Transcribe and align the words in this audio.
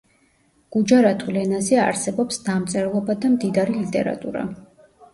გუჯარათულ 0.75 1.37
ენაზე 1.43 1.79
არსებობს 1.83 2.43
დამწერლობა 2.49 3.19
და 3.23 3.35
მდიდარი 3.37 3.81
ლიტერატურა. 3.81 4.51